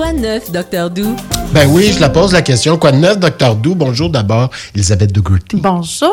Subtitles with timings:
[0.00, 1.14] Quoi de neuf, Docteur Doux?
[1.52, 2.78] Ben oui, je la pose la question.
[2.78, 3.74] Quoi de neuf, Docteur Doux?
[3.74, 5.20] Bonjour d'abord, Elisabeth de
[5.52, 6.10] Bonjour.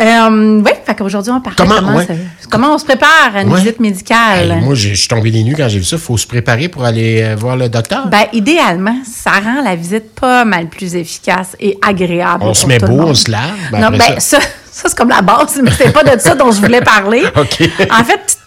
[0.00, 2.06] Euh, oui, fait qu'aujourd'hui, on parle Comment- comment, ouais.
[2.08, 2.14] ça-
[2.50, 3.60] comment on se prépare à une Ouais.
[3.60, 4.50] visite médicale?
[4.50, 5.94] Hey, moi, j'ai- je suis tombé des nues quand j'ai vu ça.
[5.94, 8.08] Il faut se préparer pour aller euh, voir le docteur.
[8.08, 12.42] Ben, idéalement, ça rend la visite pas mal plus efficace et agréable.
[12.44, 13.42] on se met beau, on se lave.
[13.70, 14.38] Ben non, ben, ça- ça,
[14.72, 17.22] ça c'est comme la base, mais c'est pas de ça dont je voulais parler.
[17.36, 17.62] OK.
[17.92, 18.38] En fait,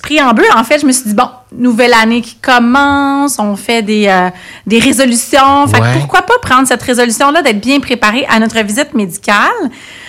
[0.00, 3.82] petit- préambule, en fait, je me suis dit, bon, nouvelle année qui commence, on fait
[3.82, 4.30] des, euh,
[4.66, 5.66] des résolutions.
[5.66, 9.36] Fait que pourquoi pas prendre cette résolution-là d'être bien préparé à notre visite médicale?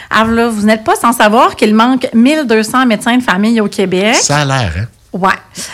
[0.10, 4.16] Alors là, vous n'êtes pas sans savoir qu'il manque 1200 médecins de famille au Québec.
[4.16, 4.86] Ça a l'air, hein?
[5.14, 5.34] Ouais.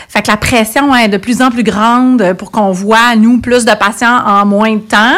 [0.10, 3.66] Fait que la pression est de plus en plus grande pour qu'on voit, nous, plus
[3.66, 5.18] de patients en moins de temps.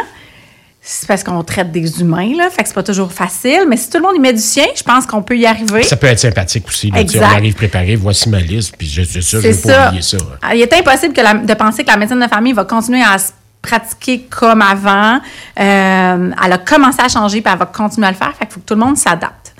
[0.87, 2.47] C'est parce qu'on traite des humains, là.
[2.51, 3.61] Fait que c'est pas toujours facile.
[3.67, 5.81] Mais si tout le monde y met du sien, je pense qu'on peut y arriver.
[5.81, 6.91] Ça peut être sympathique aussi.
[6.91, 7.25] Là, Exact.
[7.31, 9.87] on arrive préparé, voici ma liste, puis je ça, je C'est ne vais pas ça.
[9.87, 10.17] oublier ça.
[10.17, 10.37] hein.
[10.43, 13.01] Ah, Il est impossible que la- de penser que la médecine de famille va continuer
[13.01, 13.31] à se
[13.63, 15.15] pratiquer comme avant.
[15.59, 18.33] Euh, elle a commencé à changer, puis elle va continuer à le faire.
[18.37, 19.53] Fait qu'il faut que tout le monde s'adapte.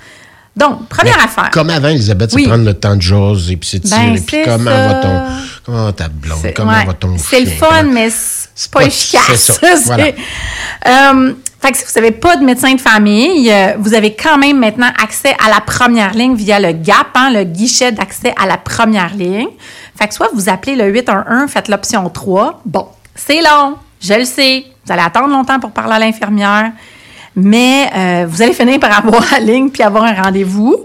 [0.56, 1.50] Donc, première Mais affaire.
[1.50, 2.46] Comme avant, Elisabeth, c'est Oui.
[2.46, 4.86] prendre le temps de jaser, puis s'étirer, Ben, puis c'est comment ça.
[4.88, 5.22] va ton...
[5.66, 6.84] Comment ta blonde, C'est comment ouais.
[6.86, 8.08] va ton C'est le fun, mais
[8.56, 9.52] c'est pas, pas- efficace.
[9.60, 10.06] c'est ça, voilà.
[10.86, 14.38] Euh, fait que si vous n'avez pas de médecin de famille, euh, vous avez quand
[14.38, 18.46] même maintenant accès à la première ligne via le GAP, hein, le guichet d'accès à
[18.46, 19.48] la première ligne.
[19.98, 22.62] Fait que soit vous appelez le 811, faites l'option 3.
[22.64, 24.64] Bon, c'est long, je le sais.
[24.84, 26.72] Vous allez attendre longtemps pour parler à l'infirmière.
[27.34, 30.76] Mais euh, vous allez finir par avoir la ligne puis avoir un rendez-vous.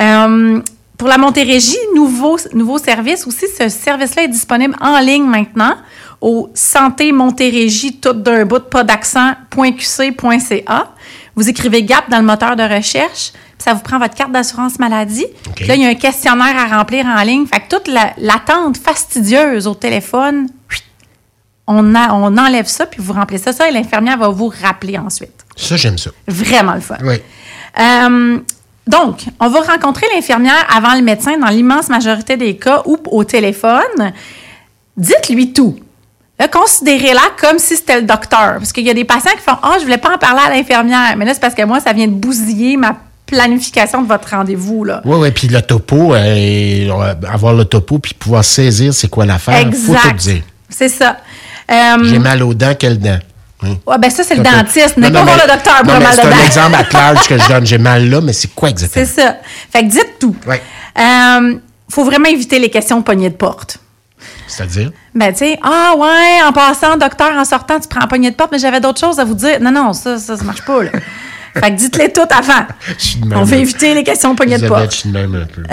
[0.00, 0.60] Euh,
[0.96, 3.46] pour la Montérégie, nouveau, nouveau service aussi.
[3.56, 5.74] Ce service-là est disponible en ligne maintenant
[6.20, 10.88] au santé Montérégie, tout d'un bout, pas d'accent, .qc.ca.
[11.36, 14.78] Vous écrivez GAP dans le moteur de recherche, puis ça vous prend votre carte d'assurance
[14.78, 15.26] maladie.
[15.54, 17.46] Puis Là, il y a un questionnaire à remplir en ligne.
[17.46, 20.48] Fait que toute la- l'attente fastidieuse au téléphone,
[21.68, 24.98] on, a- on enlève ça, puis vous remplissez ça, ça, et l'infirmière va vous rappeler
[24.98, 25.44] ensuite.
[25.56, 26.10] Ça, j'aime ça.
[26.26, 26.96] Vraiment le fun.
[27.02, 27.16] Oui.
[27.78, 28.38] Euh,
[28.86, 33.22] donc, on va rencontrer l'infirmière avant le médecin dans l'immense majorité des cas ou au
[33.22, 34.12] téléphone.
[34.96, 35.78] Dites-lui tout.
[36.38, 38.54] Là, Considérez-la comme si c'était le docteur.
[38.58, 40.50] Parce qu'il y a des patients qui font Ah, je voulais pas en parler à
[40.50, 41.14] l'infirmière.
[41.16, 44.84] Mais là, c'est parce que moi, ça vient de bousiller ma planification de votre rendez-vous.
[44.84, 45.02] Là.
[45.04, 49.60] Oui, oui, puis le topo, euh, avoir le topo, puis pouvoir saisir c'est quoi l'affaire,
[49.66, 50.16] faut tout Exact.
[50.16, 50.42] dire.
[50.70, 51.16] C'est ça.
[51.70, 53.18] Euh, J'ai mal aux dents, quelles dents?
[53.62, 53.74] Hein?
[53.86, 54.96] ouais, ben ça, c'est le dentiste.
[54.96, 56.98] N'est pas voir le docteur pour non, le mais mal de C'est un exemple à
[57.12, 57.66] large que je donne.
[57.66, 59.04] J'ai mal là, mais c'est quoi exactement?
[59.04, 59.36] C'est ça.
[59.72, 60.36] Fait que dites tout.
[60.46, 60.62] Ouais.
[60.98, 61.58] Euh,
[61.90, 63.78] faut vraiment éviter les questions de poignée de porte.
[64.48, 64.90] C'est-à-dire?
[65.14, 68.36] Ben, tu sais, ah ouais, en passant, docteur, en sortant, tu prends un poignée de
[68.36, 69.60] porte, mais j'avais d'autres choses à vous dire.
[69.60, 70.90] Non, non, ça, ça, ça marche pas, là.
[71.54, 72.66] fait que dites-les toutes avant.
[73.34, 74.90] On veut éviter les questions de poignée de porte.
[74.90, 75.62] je suis de même un peu.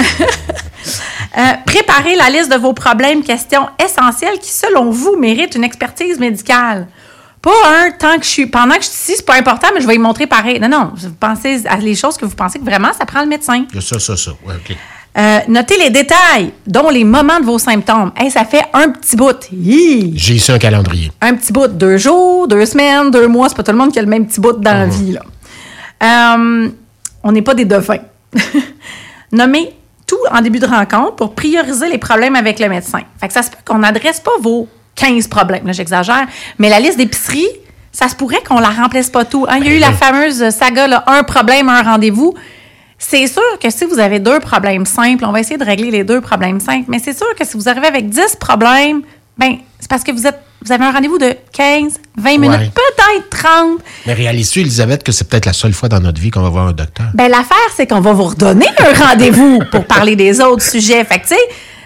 [1.38, 6.18] Euh, préparez la liste de vos problèmes, questions essentielles qui, selon vous, méritent une expertise
[6.18, 6.88] médicale.
[7.42, 9.81] Pas un, tant que je suis, pendant que je suis ici, c'est pas important, mais
[9.81, 10.59] je vais y montrer pareil.
[10.62, 13.28] Non, non, vous pensez à les choses que vous pensez que vraiment, ça prend le
[13.28, 13.66] médecin.
[13.81, 14.31] Ça, ça, ça.
[14.46, 14.78] Ouais, OK.
[15.18, 18.12] Euh, notez les détails, dont les moments de vos symptômes.
[18.18, 19.38] Hey, ça fait un petit bout.
[19.52, 21.12] J'ai ici un calendrier.
[21.22, 24.00] un petit bout, deux jours, deux semaines, deux mois, c'est pas tout le monde qui
[24.00, 25.14] a le même petit bout dans la vie.
[25.14, 25.22] Là.
[26.04, 26.70] Euh,
[27.24, 28.00] on n'est pas des dauphins.
[29.31, 29.74] Nommez
[30.08, 33.00] tout en début de rencontre pour prioriser les problèmes avec le médecin.
[33.20, 36.28] Fait que ça se peut qu'on n'adresse pas vos 15 problèmes, là j'exagère,
[36.59, 37.48] mais la liste d'épicerie,
[37.92, 39.46] ça se pourrait qu'on la remplisse pas tout.
[39.50, 39.58] hein.
[39.59, 42.34] Il y a eu la fameuse saga, là, un problème, un rendez-vous.
[42.97, 46.03] C'est sûr que si vous avez deux problèmes simples, on va essayer de régler les
[46.03, 49.01] deux problèmes simples, mais c'est sûr que si vous arrivez avec 10 problèmes,
[49.38, 52.72] ben c'est parce que vous êtes vous avez un rendez-vous de 15, 20 minutes, Ouais.
[52.73, 53.79] peut-être 30.
[54.07, 56.67] Mais réalises-tu, Elisabeth, que c'est peut-être la seule fois dans notre vie qu'on va voir
[56.67, 57.06] un docteur?
[57.13, 61.03] Ben l'affaire c'est qu'on va vous redonner un rendez-vous pour parler des autres sujets.
[61.03, 61.39] Fait que tu sais,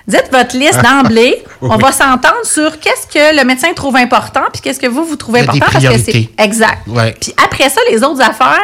[0.07, 4.61] dites votre liste d'emblée, on va s'entendre sur qu'est-ce que le médecin trouve important puis
[4.61, 6.87] qu'est-ce que vous vous trouvez des important parce que c'est exact.
[6.87, 7.13] Ouais.
[7.19, 8.61] Puis après ça les autres affaires,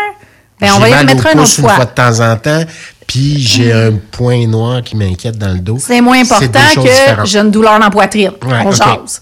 [0.60, 1.74] ben on va y remettre une autre une fois.
[1.74, 2.64] fois de temps en temps,
[3.08, 5.78] puis j'ai un point noir qui m'inquiète dans le dos.
[5.80, 8.31] C'est moins important que j'ai une douleur dans la poitrine.
[8.46, 9.22] Ouais, On jase.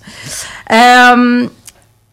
[0.71, 1.47] Euh,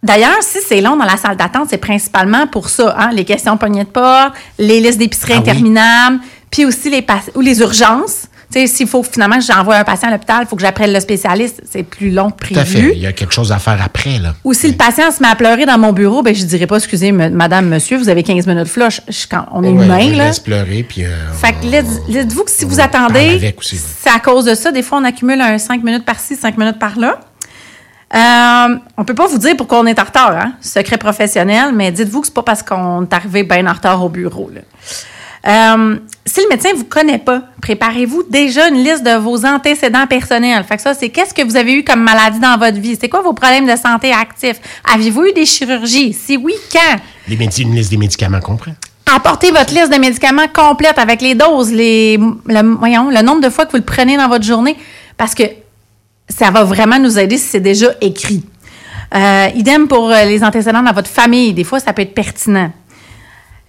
[0.02, 2.96] D'ailleurs, si c'est long dans la salle d'attente, c'est principalement pour ça.
[2.98, 3.10] Hein?
[3.12, 5.50] Les questions poignées de porte, les listes d'épicerie Ah oui.
[5.50, 6.20] interminables,
[6.50, 8.22] puis aussi les, ou les urgences.
[8.52, 10.92] Tu sais, s'il faut que finalement j'envoie un patient à l'hôpital, il faut que j'apprenne
[10.92, 12.72] le spécialiste, c'est plus long que Tout à fait.
[12.80, 12.92] prévu.
[12.96, 14.34] Il y a quelque chose à faire après, là.
[14.42, 16.76] Ou si le patient se met à pleurer dans mon bureau, ben je dirais pas,
[16.78, 19.02] excusez, me- madame, monsieur, vous avez 15 minutes flush.
[19.08, 20.24] Je- quand on est Ouais, humain, je là.
[20.26, 21.04] laisse pleurer, puis...
[21.04, 23.54] euh, Fait que dites- dites-vous que si vous attendez,
[24.02, 24.72] c'est à cause de ça.
[24.72, 27.20] Des fois, on accumule un 5 minutes par-ci, 5 minutes par-là.
[28.12, 30.54] Euh, on peut pas vous dire pourquoi on est en retard, hein?
[30.60, 34.08] Secret professionnel, mais dites-vous que c'est pas parce qu'on est arrivé bien en retard au
[34.08, 34.50] bureau.
[34.52, 34.62] là.
[35.46, 35.96] Euh,
[36.26, 40.64] si le médecin vous connaît pas, préparez-vous déjà une liste de vos antécédents personnels.
[40.64, 42.96] Fait que ça, c'est qu'est-ce que vous avez eu comme maladie dans votre vie?
[43.00, 44.60] C'est quoi vos problèmes de santé actifs?
[44.92, 46.12] Avez-vous eu des chirurgies?
[46.12, 46.96] Si oui, quand?
[47.28, 48.74] Les une liste des médicaments complète.
[49.14, 53.50] Apportez votre liste de médicaments complète avec les doses, les, le, voyons, le nombre de
[53.50, 54.76] fois que vous le prenez dans votre journée,
[55.16, 55.42] parce que
[56.28, 58.44] ça va vraiment nous aider si c'est déjà écrit.
[59.12, 61.52] Euh, idem pour euh, les antécédents dans votre famille.
[61.52, 62.70] Des fois, ça peut être pertinent.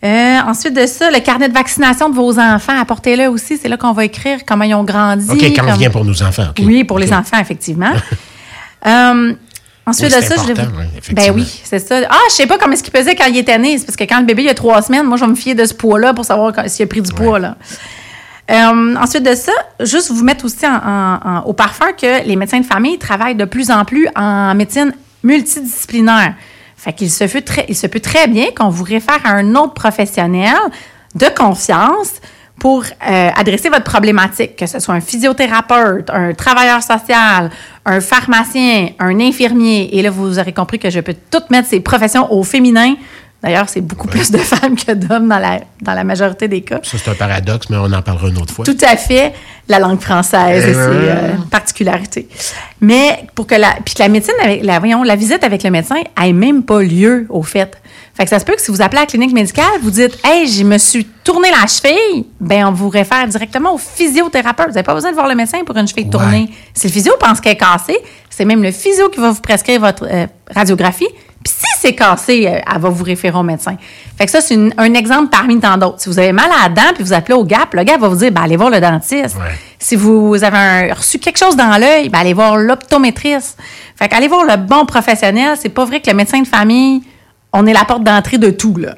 [0.04, 3.58] Euh, ensuite de ça, le carnet de vaccination de vos enfants, apportez-le aussi.
[3.58, 5.30] C'est là qu'on va écrire comment ils ont grandi.
[5.30, 6.48] OK, quand on vient pour nos enfants.
[6.60, 7.92] Oui, pour les enfants, effectivement.
[8.88, 9.34] euh,
[9.86, 12.00] ensuite de ça, je Ben oui, c'est ça.
[12.10, 13.78] Ah, je sais pas comment est-ce qu'il pesait quand il était né.
[13.78, 15.54] C'est parce que quand le bébé il a trois semaines, moi, je vais me fier
[15.54, 17.38] de ce poids-là pour savoir s'il a pris du poids.
[17.38, 17.56] Là.
[18.50, 19.52] Euh, ensuite de ça,
[19.82, 20.66] juste vous mettre aussi
[21.46, 24.94] au parfum que les médecins de famille travaillent de plus en plus en médecine
[25.24, 26.34] multidisciplinaire.
[26.82, 27.26] Fait qu'il se,
[27.68, 30.56] il se peut très bien qu'on vous réfère à un autre professionnel
[31.14, 32.14] de confiance
[32.58, 37.52] pour euh, adresser votre problématique, que ce soit un physiothérapeute, un travailleur social,
[37.86, 39.96] un pharmacien, un infirmier.
[39.96, 42.96] Et là, vous aurez compris que je peux toutes mettre ces professions au féminin
[43.44, 46.80] D'ailleurs, c'est beaucoup plus de femmes que d'hommes dans la, dans la majorité des cas.
[46.84, 48.66] Ça, c'est un paradoxe, mais on en parlera une autre fois.
[48.66, 49.34] Tout à fait.
[49.68, 52.28] La langue française et ses euh, particularités.
[52.82, 55.72] Mais pour que la, puis que la médecine, avec, la, voyons, la visite avec le
[55.72, 57.82] médecin ait même pas lieu, au fait.
[58.14, 60.18] Fait que ça se peut que si vous appelez à la clinique médicale, vous dites
[60.24, 64.68] Hey, je me suis tourné la cheville, ben on vous réfère directement au physiothérapeute.
[64.68, 66.50] Vous n'avez pas besoin de voir le médecin pour une cheville tournée.
[66.74, 67.98] Si le physio pense qu'elle est cassée,
[68.30, 71.08] c'est même le physio qui va vous prescrire votre euh, radiographie
[71.82, 73.76] c'est cassé, euh, elle va vous référer au médecin.
[74.16, 76.00] Fait que ça, c'est un exemple parmi tant d'autres.
[76.00, 78.08] Si vous avez mal à la dent puis vous appelez au GAP, le gars va
[78.08, 79.36] vous dire ben, allez voir le dentiste.
[79.80, 83.58] Si vous avez reçu quelque chose dans l'œil, ben, allez voir l'optométriste.
[83.96, 85.58] Fait qu'allez voir le bon professionnel.
[85.60, 87.02] C'est pas vrai que le médecin de famille,
[87.52, 88.96] on est la porte d'entrée de tout, là.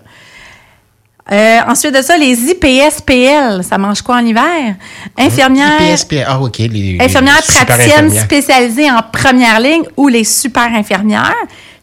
[1.32, 4.76] Euh, ensuite de ça, les IPSPL, ça mange quoi en hiver?
[5.18, 5.82] Infirmières.
[5.82, 6.58] IPSPL, ah, OK.
[6.58, 11.34] Les, infirmières praticiennes spécialisées en première ligne ou les super infirmières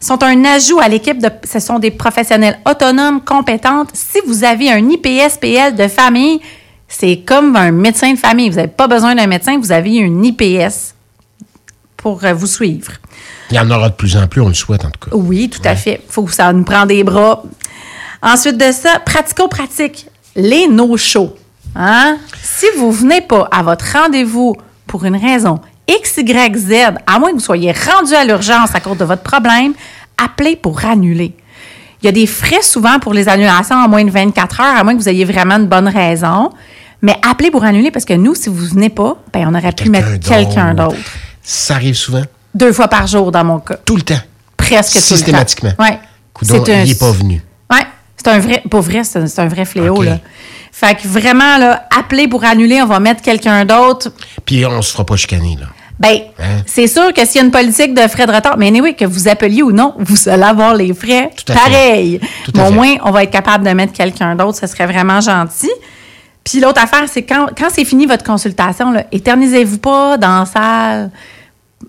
[0.01, 1.29] sont un ajout à l'équipe de.
[1.45, 3.91] Ce sont des professionnels autonomes, compétentes.
[3.93, 6.41] Si vous avez un IPSPL de famille,
[6.87, 8.49] c'est comme un médecin de famille.
[8.49, 10.95] Vous n'avez pas besoin d'un médecin, vous avez une IPS
[11.95, 12.91] pour euh, vous suivre.
[13.51, 15.15] Il y en aura de plus en plus, on le souhaite en tout cas.
[15.15, 16.01] Oui, tout à fait.
[16.07, 17.43] Faut que ça nous prenne des bras.
[18.21, 21.35] Ensuite de ça, pratico-pratique, les no-shows.
[21.75, 22.17] Hein?
[22.41, 24.55] Si vous ne venez pas à votre rendez-vous
[24.87, 25.59] pour une raison
[25.99, 26.73] X, Y, Z,
[27.05, 29.73] à moins que vous soyez rendu à l'urgence à cause de votre problème,
[30.17, 31.35] appelez pour annuler.
[32.01, 34.83] Il y a des frais souvent pour les annulations en moins de 24 heures, à
[34.83, 36.51] moins que vous ayez vraiment une bonne raison.
[37.01, 39.89] Mais appelez pour annuler parce que nous, si vous venez pas, ben, on aurait pu
[39.89, 40.95] mettre quelqu'un d'autre.
[41.43, 42.23] Ça arrive souvent?
[42.53, 43.77] Deux fois par jour dans mon cas.
[43.85, 44.19] Tout le temps?
[44.57, 45.15] Presque tout le temps.
[45.15, 45.73] Systématiquement?
[45.79, 45.89] Oui.
[46.41, 47.41] il n'est pas venu.
[47.71, 47.79] Oui.
[48.17, 50.19] C'est un vrai, pour vrai, c'est un, vrai fléau, là.
[50.71, 54.09] Fait que vraiment, là, appelez pour annuler, on va mettre quelqu'un d'autre.
[54.45, 55.67] Puis on se fera pas chicaner, là.
[56.01, 56.63] Ben, hein?
[56.65, 59.05] c'est sûr que s'il y a une politique de frais de retard, mais anyway, que
[59.05, 62.19] vous appeliez ou non, vous allez avoir les frais pareil.
[62.55, 65.69] Mais au moins, on va être capable de mettre quelqu'un d'autre, ce serait vraiment gentil.
[66.43, 71.11] Puis l'autre affaire, c'est quand, quand c'est fini votre consultation, éternisez-vous pas dans la salle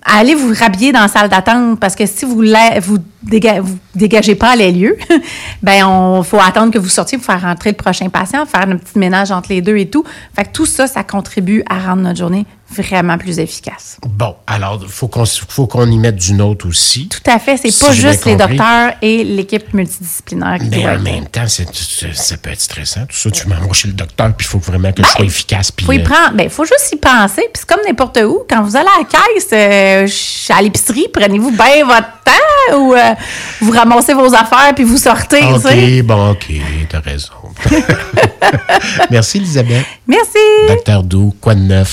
[0.04, 2.42] allez vous rhabiller dans la salle d'attente parce que si vous vous,
[2.82, 4.96] vous dégagez pas les lieux,
[5.62, 8.76] ben on faut attendre que vous sortiez pour faire rentrer le prochain patient, faire un
[8.76, 10.04] petit ménage entre les deux et tout.
[10.34, 13.98] Fait que tout ça, ça contribue à rendre notre journée vraiment plus efficace.
[14.06, 17.08] Bon, alors il faut qu'on faut qu'on y mette du nôtre aussi.
[17.08, 21.26] Tout à fait, c'est pas juste les docteurs et l'équipe multidisciplinaire qui Mais en même
[21.26, 23.06] temps, ça peut être stressant.
[23.06, 25.26] Tout ça, tu m'envoies chez le docteur, puis il faut vraiment que je sois ben,
[25.26, 25.70] efficace.
[25.70, 27.42] Puis, faut y euh, prendre, ben, faut juste y penser.
[27.52, 28.42] Puis c'est comme n'importe où.
[28.48, 33.14] Quand vous allez à la caisse, euh, à l'épicerie, prenez-vous bien votre temps ou euh,
[33.60, 35.42] vous ramassez vos affaires puis vous sortez.
[35.42, 36.52] OK, bon, OK,
[36.88, 37.32] t'as raison.
[39.10, 39.84] Merci, Elisabeth.
[40.06, 40.38] Merci.
[40.68, 41.90] Docteur Doux, quoi de neuf?